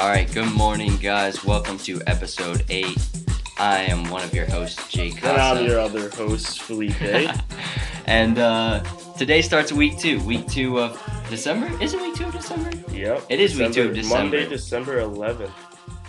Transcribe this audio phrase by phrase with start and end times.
[0.00, 1.44] All right, good morning, guys.
[1.44, 2.96] Welcome to episode eight.
[3.58, 6.98] I am one of your hosts, Jay And I'm your other host, Felipe.
[8.06, 8.82] and uh,
[9.18, 10.18] today starts week two.
[10.22, 10.98] Week two of
[11.28, 11.66] December.
[11.82, 12.70] Is it week two of December?
[12.90, 13.26] yep.
[13.28, 14.22] It is week two of December.
[14.22, 15.02] Monday, December.
[15.02, 15.52] December 11th.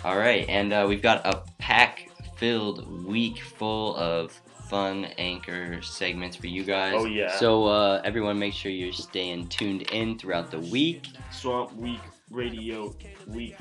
[0.04, 4.32] All right, and uh, we've got a pack-filled week full of
[4.70, 6.94] fun anchor segments for you guys.
[6.96, 7.36] Oh, yeah.
[7.36, 11.08] So uh, everyone, make sure you're staying tuned in throughout the week.
[11.30, 12.00] Swamp Week
[12.30, 12.94] Radio
[13.26, 13.54] Week.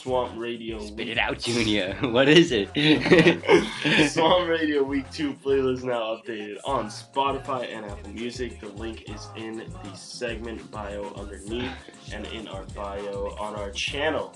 [0.00, 1.08] Swamp Radio Spit Week.
[1.08, 1.94] it out, Junior.
[2.00, 2.70] what is it?
[4.10, 8.58] Swamp Radio Week 2 playlist now updated on Spotify and Apple Music.
[8.60, 11.70] The link is in the segment bio underneath
[12.14, 14.34] and in our bio on our channel.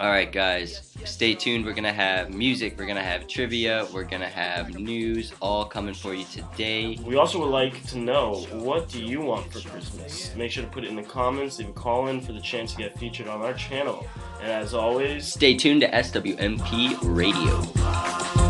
[0.00, 1.64] All right, guys, stay tuned.
[1.64, 2.78] We're gonna have music.
[2.78, 3.86] We're gonna have trivia.
[3.92, 6.98] We're gonna have news, all coming for you today.
[7.02, 10.34] We also would like to know what do you want for Christmas?
[10.36, 12.72] Make sure to put it in the comments, leave a call in for the chance
[12.72, 14.06] to get featured on our channel.
[14.40, 18.47] And as always, Stay tuned to SWMP Radio.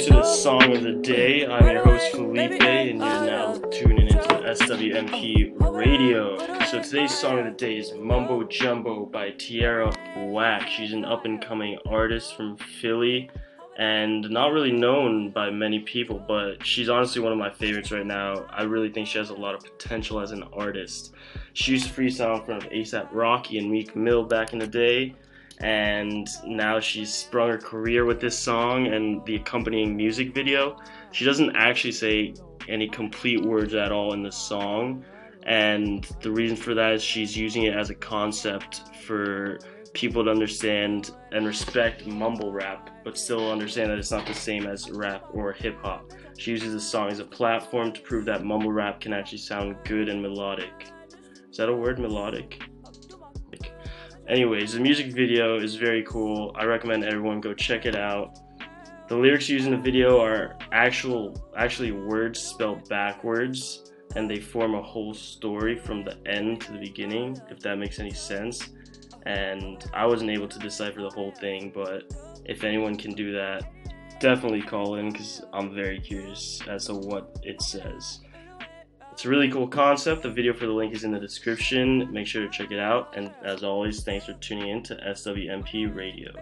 [0.00, 1.46] To the song of the day.
[1.46, 6.38] I'm your host Felipe, and you're now tuning into SWMP Radio.
[6.64, 10.68] So today's song of the day is Mumbo Jumbo by Tierra Whack.
[10.68, 13.28] She's an up and coming artist from Philly
[13.76, 18.06] and not really known by many people, but she's honestly one of my favorites right
[18.06, 18.46] now.
[18.48, 21.12] I really think she has a lot of potential as an artist.
[21.52, 24.66] She used to freestyle in front of ASAP Rocky and Meek Mill back in the
[24.66, 25.14] day,
[25.60, 30.78] and now she's sprung her career with this song and the accompanying music video.
[31.12, 32.34] She doesn't actually say
[32.68, 35.04] any complete words at all in the song,
[35.44, 39.58] and the reason for that is she's using it as a concept for
[39.92, 44.66] people to understand and respect mumble rap, but still understand that it's not the same
[44.66, 46.12] as rap or hip hop.
[46.38, 49.76] She uses the song as a platform to prove that mumble rap can actually sound
[49.84, 50.88] good and melodic.
[51.50, 52.62] Is that a word, melodic?
[54.30, 56.54] Anyways, the music video is very cool.
[56.54, 58.38] I recommend everyone go check it out.
[59.08, 64.76] The lyrics used in the video are actual actually words spelled backwards and they form
[64.76, 68.68] a whole story from the end to the beginning, if that makes any sense.
[69.26, 72.04] And I wasn't able to decipher the whole thing, but
[72.44, 73.64] if anyone can do that,
[74.20, 78.20] definitely call in because I'm very curious as to what it says.
[79.12, 80.22] It's a really cool concept.
[80.22, 82.10] The video for the link is in the description.
[82.12, 83.12] Make sure to check it out.
[83.16, 86.32] And as always, thanks for tuning in to SWMP Radio.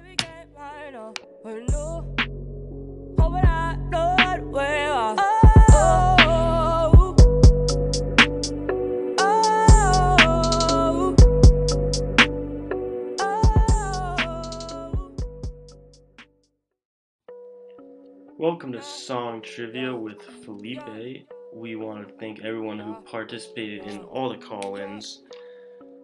[18.39, 21.29] Welcome to Song Trivia with Felipe.
[21.53, 25.23] We want to thank everyone who participated in all the call ins.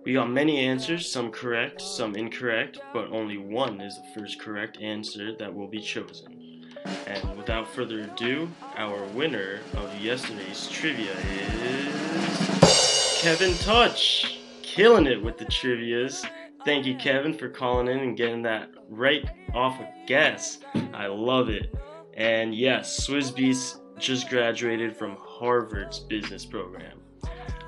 [0.05, 4.81] We got many answers, some correct, some incorrect, but only one is the first correct
[4.81, 6.65] answer that will be chosen.
[7.06, 14.41] And without further ado, our winner of yesterday's trivia is Kevin Touch.
[14.62, 16.26] Killing it with the trivias.
[16.65, 19.25] Thank you, Kevin, for calling in and getting that right
[19.55, 20.59] off a guess.
[20.93, 21.72] I love it.
[22.15, 27.01] And yes, Swizz Beatz just graduated from Harvard's business program.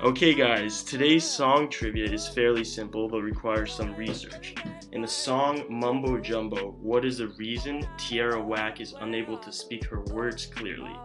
[0.03, 4.53] Okay, guys, today's song trivia is fairly simple but requires some research.
[4.91, 9.85] In the song Mumbo Jumbo, what is the reason Tierra Whack is unable to speak
[9.85, 10.95] her words clearly?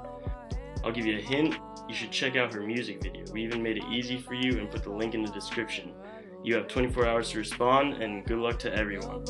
[0.85, 1.57] I'll give you a hint.
[1.89, 3.25] You should check out her music video.
[3.33, 5.95] We even made it easy for you and put the link in the description.
[6.45, 9.25] You have 24 hours to respond, and good luck to everyone.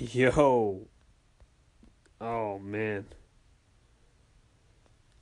[0.00, 0.80] Yo.
[2.20, 3.06] Oh man.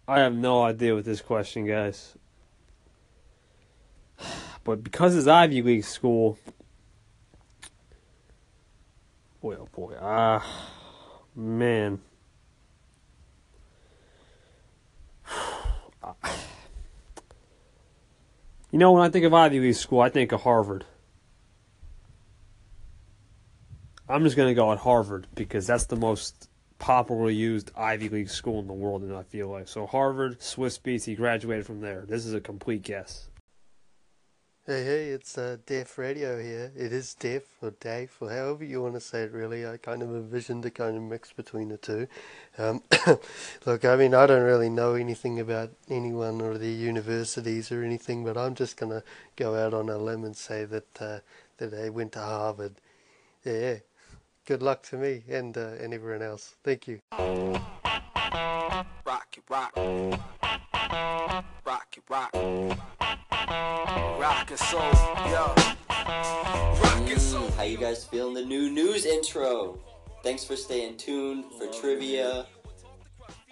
[0.09, 2.17] I have no idea with this question, guys.
[4.65, 6.39] But because it's Ivy League school,
[9.41, 10.45] boy, oh boy, ah,
[11.37, 12.01] man.
[18.77, 20.85] You know, when I think of Ivy League school, I think of Harvard.
[24.07, 28.61] I'm just gonna go at Harvard because that's the most popularly used Ivy League school
[28.61, 31.07] in the world, and I feel like so Harvard, Swizz Beatz.
[31.07, 32.05] He graduated from there.
[32.07, 33.31] This is a complete guess.
[34.69, 36.73] Hey, hey, it's uh, Def Radio here.
[36.77, 39.65] It is Deaf or Dave or however you want to say it, really.
[39.65, 42.09] I kind of envisioned a kind of mix between the two.
[42.59, 42.83] Um,
[43.65, 48.25] look, I mean, I don't really know anything about anyone or their universities or anything,
[48.25, 49.05] but I'm just going to
[49.37, 51.19] go out on a limb and say that uh,
[51.59, 52.75] that they went to Harvard.
[53.45, 53.77] Yeah,
[54.47, 56.57] good luck to me and, uh, and everyone else.
[56.65, 56.99] Thank you.
[59.07, 59.77] rock rock.
[61.65, 62.96] Rock rock.
[63.49, 64.81] Rock and soul,
[65.31, 65.55] yo.
[65.89, 67.49] Rock and mm, soul.
[67.53, 69.79] How you guys feeling the new news intro?
[70.25, 72.47] Thanks for staying tuned for trivia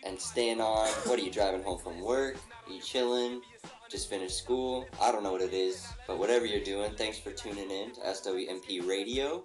[0.04, 0.88] and staying on.
[1.06, 2.38] What are you driving home from work?
[2.66, 3.40] Are you chilling?
[3.88, 4.86] Just finished school?
[5.00, 8.00] I don't know what it is, but whatever you're doing, thanks for tuning in to
[8.00, 9.44] SWMP Radio.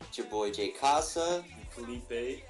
[0.00, 1.44] It's your boy Jay Casa.
[1.70, 2.42] Felipe.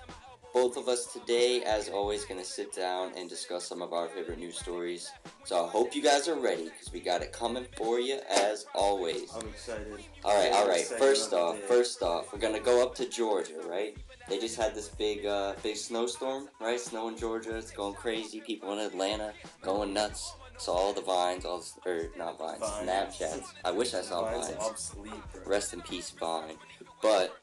[0.57, 4.39] Both of us today, as always, gonna sit down and discuss some of our favorite
[4.39, 5.13] news stories.
[5.45, 8.65] So I hope you guys are ready because we got it coming for you as
[8.75, 9.31] always.
[9.35, 10.03] I'm excited.
[10.25, 10.81] All right, all right.
[10.81, 13.99] First off, first off, we're gonna go up to Georgia, right?
[14.31, 16.81] They just had this big, uh, big snowstorm, right?
[16.81, 17.55] Snow in Georgia.
[17.55, 18.41] It's going crazy.
[18.41, 20.33] People in Atlanta going nuts.
[20.57, 22.89] Saw all the vines, all the, or not vines, Vines.
[22.89, 23.53] Snapchats.
[23.63, 24.63] I wish I saw Mine's vines.
[24.63, 25.13] obsolete.
[25.45, 26.57] Rest in peace, Vine.
[27.03, 27.37] But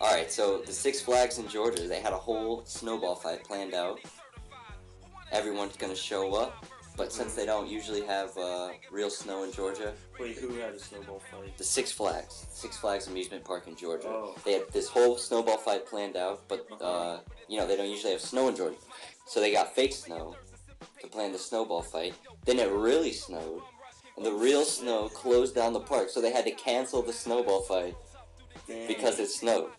[0.00, 3.74] all right, so the Six Flags in Georgia, they had a whole snowball fight planned
[3.74, 3.98] out.
[5.32, 6.64] Everyone's gonna show up,
[6.96, 10.78] but since they don't usually have uh, real snow in Georgia, Wait, who had a
[10.78, 11.56] snowball fight?
[11.58, 14.34] the Six Flags, Six Flags amusement park in Georgia, Oh.
[14.44, 17.18] they had this whole snowball fight planned out, but uh,
[17.48, 18.76] you know they don't usually have snow in Georgia,
[19.26, 20.36] so they got fake snow
[21.00, 22.14] to plan the snowball fight.
[22.44, 23.62] Then it really snowed,
[24.16, 27.62] and the real snow closed down the park, so they had to cancel the snowball
[27.62, 27.96] fight
[28.66, 29.70] Because it snowed.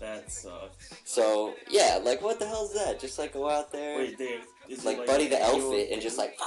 [0.00, 0.90] that sucks.
[1.04, 3.00] So yeah, like what the hell is that?
[3.00, 4.20] Just like go out there, Wait,
[4.68, 6.38] is it like Buddy the Outfit, and just like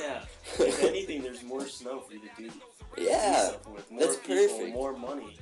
[0.00, 0.20] yeah.
[0.58, 2.50] If anything, there's more snow for you to do.
[2.96, 3.90] yeah, with.
[3.90, 4.74] More that's people, perfect.
[4.74, 5.36] More money.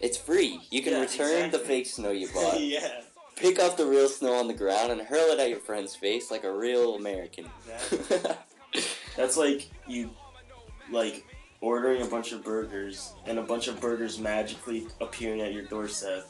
[0.00, 0.60] it's free.
[0.70, 3.02] You can Yeah, return the fake snow you bought, yeah.
[3.36, 6.30] pick up the real snow on the ground, and hurl it at your friend's face
[6.30, 7.46] like a real American.
[7.68, 8.30] Exactly.
[9.16, 10.10] That's like you,
[10.90, 11.24] like
[11.60, 16.26] ordering a bunch of burgers and a bunch of burgers magically appearing at your doorstep,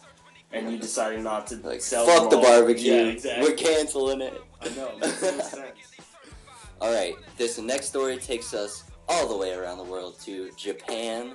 [0.53, 2.43] and you deciding not to like sell fuck the all.
[2.43, 2.93] barbecue.
[2.93, 3.49] Yeah, exactly.
[3.49, 4.43] We're canceling it.
[4.61, 4.93] I know.
[4.99, 5.65] No.
[6.81, 11.35] All right, this next story takes us all the way around the world to Japan,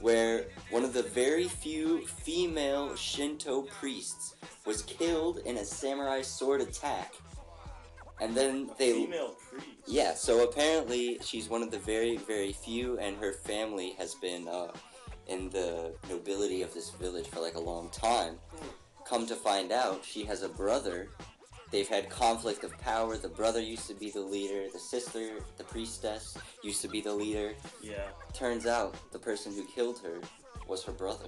[0.00, 6.60] where one of the very few female Shinto priests was killed in a samurai sword
[6.60, 7.14] attack.
[8.20, 9.66] And then they Female priest.
[9.86, 14.46] yeah, so apparently she's one of the very, very few, and her family has been
[14.46, 14.68] uh,
[15.26, 18.36] in the nobility of this village for like a long time.
[19.06, 21.08] Come to find out, she has a brother.
[21.70, 23.16] They've had conflict of power.
[23.18, 27.12] The brother used to be the leader, the sister, the priestess, used to be the
[27.12, 27.54] leader.
[27.82, 28.06] Yeah.
[28.32, 30.20] Turns out the person who killed her
[30.68, 31.26] was her brother.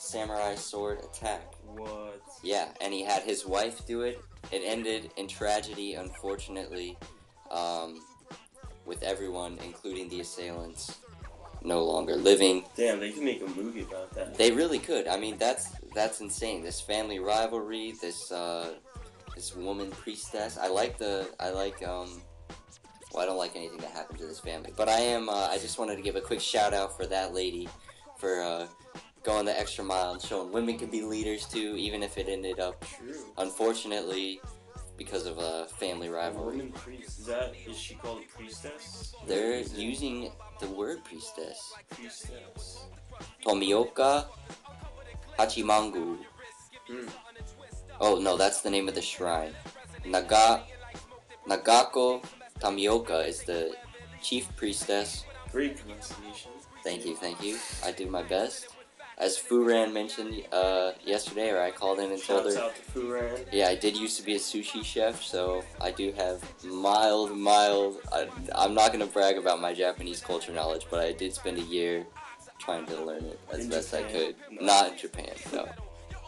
[0.00, 1.52] Samurai sword attack.
[1.62, 2.22] What?
[2.42, 4.18] Yeah, and he had his wife do it.
[4.50, 6.96] It ended in tragedy, unfortunately,
[7.50, 8.00] um,
[8.86, 10.98] with everyone, including the assailants,
[11.62, 12.64] no longer living.
[12.74, 14.38] Damn, they could make a movie about that.
[14.38, 15.06] They really could.
[15.06, 16.62] I mean, that's that's insane.
[16.62, 18.72] This family rivalry, this uh,
[19.34, 20.56] this woman priestess.
[20.56, 22.22] I like the I like um.
[23.12, 25.28] Well, I don't like anything that happened to this family, but I am.
[25.28, 27.68] Uh, I just wanted to give a quick shout out for that lady,
[28.16, 28.66] for uh,
[29.22, 32.58] going the extra mile and showing women can be leaders too, even if it ended
[32.58, 33.14] up True.
[33.38, 34.40] unfortunately,
[34.96, 37.20] because of a family rivalry, woman priest.
[37.20, 39.14] Is that is she called a priestess?
[39.26, 41.72] they're using the word priestess.
[41.90, 42.84] priestess.
[43.44, 44.26] Tomioka
[45.38, 46.18] Hachimangu.
[46.86, 47.08] Hmm.
[48.00, 49.54] Oh no, that's the name of the shrine.
[50.04, 50.64] Naga
[51.48, 52.22] Nagako
[52.58, 53.74] Tomioka is the
[54.22, 55.24] chief priestess.
[55.50, 56.52] Great pronunciation.
[56.84, 57.58] Thank you, thank you.
[57.84, 58.68] I do my best.
[59.20, 62.62] As Furan mentioned uh, yesterday, or I called in and told Shouts her.
[62.62, 63.44] out to Furan.
[63.52, 67.98] Yeah, I did used to be a sushi chef, so I do have mild, mild.
[68.10, 71.62] I, I'm not gonna brag about my Japanese culture knowledge, but I did spend a
[71.62, 72.06] year
[72.58, 74.36] trying to learn it as In best I could.
[74.50, 74.66] No.
[74.66, 75.68] Not in Japan, no.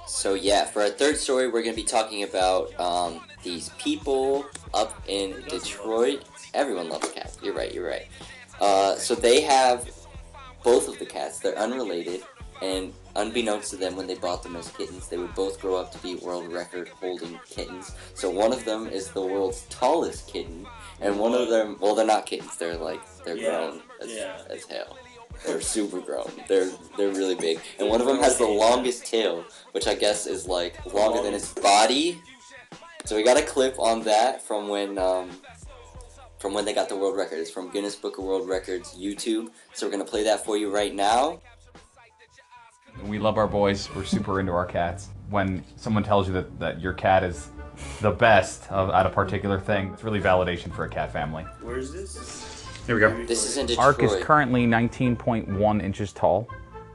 [0.07, 4.45] So yeah, for our third story, we're gonna be talking about um, these people
[4.75, 6.25] up in Detroit.
[6.53, 7.39] Everyone loves cats.
[7.43, 7.73] You're right.
[7.73, 8.07] You're right.
[8.61, 9.89] Uh, so they have
[10.63, 11.39] both of the cats.
[11.41, 12.23] They're unrelated,
[12.63, 15.91] and unbeknownst to them, when they bought them as kittens, they would both grow up
[15.93, 17.93] to be world record holding kittens.
[18.15, 20.67] So one of them is the world's tallest kitten,
[21.01, 22.57] and one of them, well, they're not kittens.
[22.57, 24.39] They're like they're Yeah, grown as, yeah.
[24.49, 24.97] as hell.
[25.45, 26.31] They're super grown.
[26.47, 30.27] They're they're really big, and one of them has the longest tail, which I guess
[30.29, 32.21] is like longer than his body.
[33.05, 35.31] So we got a clip on that from when um,
[36.39, 37.41] from when they got the world record.
[37.41, 39.51] It's from Guinness Book of World Records YouTube.
[39.75, 41.41] So we're gonna play that for you right now.
[43.07, 43.89] We love our boys.
[43.95, 45.09] We're super into our cats.
[45.31, 47.49] When someone tells you that, that your cat is
[48.01, 51.45] the best of, at a particular thing, it's really validation for a cat family.
[51.63, 52.67] Where is this?
[52.87, 53.25] Here we go.
[53.27, 53.87] This is in Detroit.
[53.87, 56.49] Ark is currently 19.1 inches tall.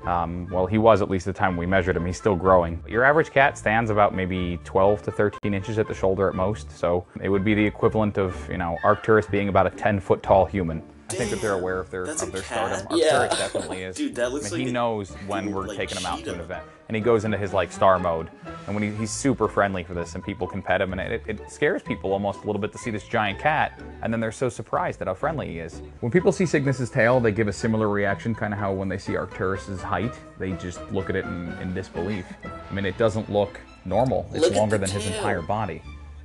[0.06, 2.06] Um, well, he was at least the time we measured him.
[2.06, 2.82] He's still growing.
[2.88, 6.72] Your average cat stands about maybe 12 to 13 inches at the shoulder at most.
[6.72, 10.24] So it would be the equivalent of, you know, Arcturus being about a 10 foot
[10.24, 10.82] tall human.
[11.10, 12.80] I think that they're aware of their That's of a their cat?
[12.80, 12.98] stardom.
[13.00, 13.20] Yeah.
[13.20, 13.96] Arcturus definitely is.
[13.98, 16.06] Dude, that looks I mean, like he a knows when fucking, we're like, taking him
[16.06, 18.30] out to an event, and he goes into his like star mode.
[18.66, 21.24] And when he, he's super friendly for this, and people can pet him, and it,
[21.26, 24.32] it scares people almost a little bit to see this giant cat, and then they're
[24.34, 25.82] so surprised at how friendly he is.
[26.02, 28.98] When people see Cygnus's tail, they give a similar reaction, kind of how when they
[28.98, 32.26] see Arcturus's height, they just look at it in, in disbelief.
[32.44, 34.30] I mean, it doesn't look normal.
[34.34, 35.82] It's Look longer the than his entire body.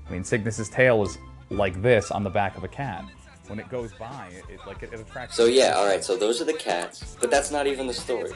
[0.08, 1.18] I mean, Cygnus's tail is
[1.50, 3.04] like this on the back of a cat.
[3.48, 5.36] When it goes by, it, it like it, it attracts.
[5.36, 6.02] So yeah, all right.
[6.02, 8.30] So those are the cats, but that's not even the story.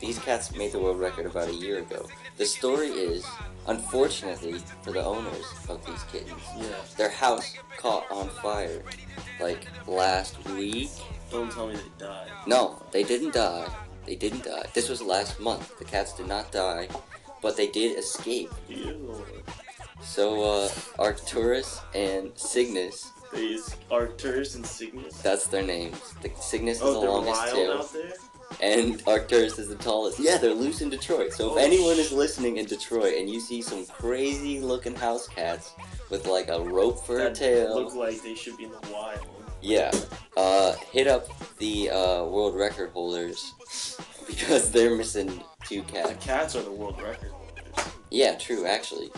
[0.00, 2.08] These cats made the world record about a year ago.
[2.36, 3.24] The story is,
[3.68, 6.64] unfortunately for the owners of these kittens, Yeah.
[6.96, 8.82] their house caught on fire
[9.40, 10.90] like last week.
[11.30, 12.28] Don't tell me they died.
[12.46, 13.68] No, they didn't die.
[14.04, 14.66] They didn't die.
[14.74, 15.78] This was last month.
[15.78, 16.88] The cats did not die,
[17.40, 18.50] but they did escape.
[18.68, 19.24] Ew.
[20.02, 25.20] So uh, Arcturus and Cygnus, These Arcturus and Cygnus.
[25.22, 25.96] that's their names.
[26.22, 27.88] The Cygnus is oh, the longest tail.
[28.60, 30.18] and Arcturus is the tallest.
[30.20, 31.32] Yeah, they're loose in Detroit.
[31.32, 34.94] So if Oh, anyone sh- is listening in Detroit and you see some crazy looking
[34.94, 35.72] house cats
[36.10, 38.90] with like a rope for a That tail, look like they should be in the
[38.92, 39.20] wild.
[39.62, 39.90] yeah,
[40.36, 43.54] uh, hit up the uh, world record holders
[44.26, 46.24] because they're missing two The cats.
[46.24, 47.92] cats are the world record holders.
[48.10, 49.10] Yeah, true, actually.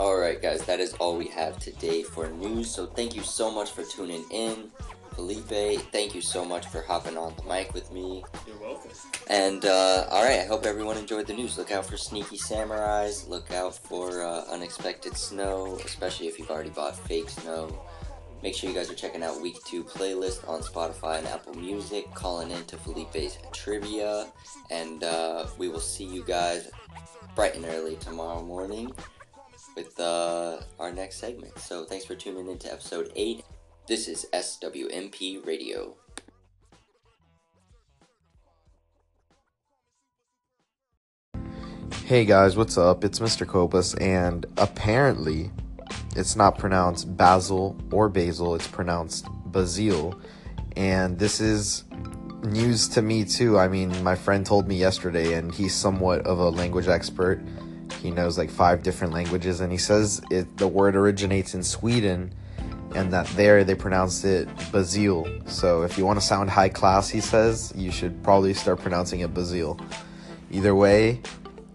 [0.00, 2.70] Alright, guys, that is all we have today for news.
[2.70, 4.70] So thank you so much for tuning in.
[5.16, 8.22] Felipe, thank you so much for hopping on the mic with me.
[8.46, 8.92] You're welcome.
[9.26, 11.58] And uh, all right, I hope everyone enjoyed the news.
[11.58, 13.28] Look out for sneaky samurais.
[13.28, 17.82] Look out for uh, unexpected snow, especially if you've already bought fake snow.
[18.40, 22.08] Make sure you guys are checking out week two playlist on Spotify and Apple Music.
[22.14, 24.28] Calling in to Felipe's trivia,
[24.70, 26.70] and uh, we will see you guys
[27.34, 28.92] bright and early tomorrow morning
[29.78, 31.56] with uh, our next segment.
[31.56, 33.44] So thanks for tuning in to episode eight.
[33.86, 35.94] This is SWMP Radio.
[42.06, 43.04] Hey guys, what's up?
[43.04, 43.46] It's Mr.
[43.46, 45.52] Copus, and apparently
[46.16, 50.20] it's not pronounced Basil or Basil, it's pronounced Bazil.
[50.76, 51.84] And this is
[52.42, 53.56] news to me too.
[53.58, 57.40] I mean, my friend told me yesterday, and he's somewhat of a language expert.
[58.00, 62.32] He knows like five different languages, and he says it the word originates in Sweden,
[62.94, 65.48] and that there they pronounce it Bazil.
[65.48, 69.20] So if you want to sound high class, he says, you should probably start pronouncing
[69.20, 69.80] it Bazil.
[70.50, 71.20] Either way,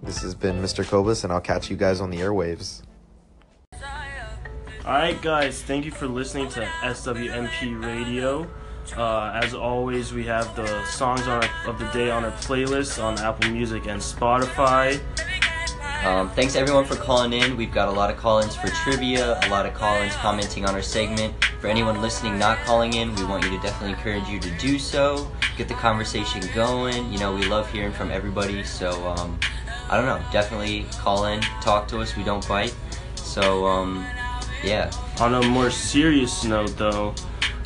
[0.01, 0.83] this has been Mr.
[0.83, 2.81] Kobus, and I'll catch you guys on the airwaves.
[4.85, 8.45] Alright, guys, thank you for listening to SWMP Radio.
[8.97, 13.01] Uh, as always, we have the songs on our, of the day on our playlist
[13.01, 14.99] on Apple Music and Spotify.
[16.05, 17.55] Um, thanks everyone for calling in.
[17.55, 20.81] We've got a lot of call-ins for trivia, a lot of call-ins commenting on our
[20.81, 21.33] segment.
[21.61, 24.77] For anyone listening not calling in, we want you to definitely encourage you to do
[24.77, 25.31] so.
[25.55, 27.09] Get the conversation going.
[27.09, 28.65] You know, we love hearing from everybody.
[28.65, 29.39] So, um,
[29.89, 30.21] I don't know.
[30.29, 32.17] Definitely call in, talk to us.
[32.17, 32.75] We don't bite.
[33.15, 34.05] So, um,
[34.61, 34.91] yeah.
[35.21, 37.15] On a more serious note, though,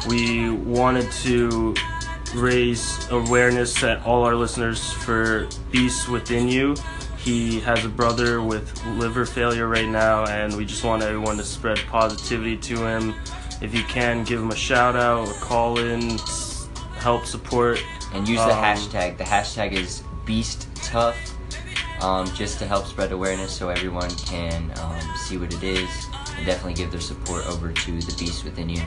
[0.07, 1.73] we wanted to
[2.35, 6.75] raise awareness at all our listeners for Beasts Within You.
[7.27, 11.43] He has a brother with liver failure right now, and we just want everyone to
[11.43, 13.15] spread positivity to him.
[13.61, 16.17] If you can, give him a shout out or call in,
[16.95, 17.83] help support.
[18.13, 19.17] And use the Um, hashtag.
[19.17, 21.17] The hashtag is Beast Tough,
[21.99, 25.89] um, just to help spread awareness so everyone can um, see what it is
[26.37, 28.83] and definitely give their support over to the Beast Within You.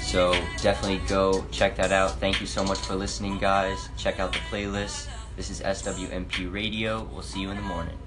[0.00, 2.18] So definitely go check that out.
[2.18, 3.90] Thank you so much for listening, guys.
[3.98, 5.08] Check out the playlist.
[5.36, 7.08] This is SWMP Radio.
[7.12, 7.98] We'll see you in the morning.